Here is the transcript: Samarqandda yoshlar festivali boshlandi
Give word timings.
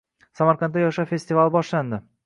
Samarqandda 0.39 0.83
yoshlar 0.85 1.09
festivali 1.13 1.57
boshlandi 1.59 2.05